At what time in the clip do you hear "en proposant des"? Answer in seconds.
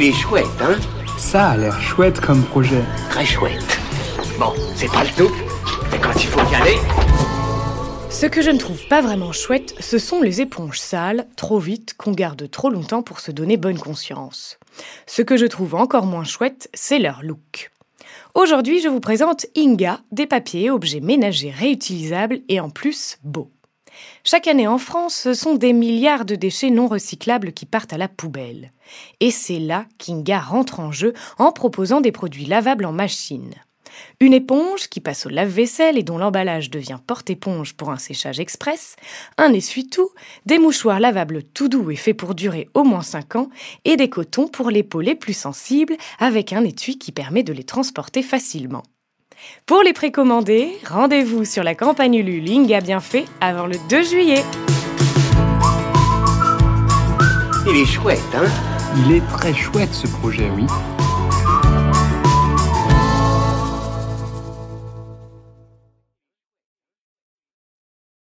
31.38-32.12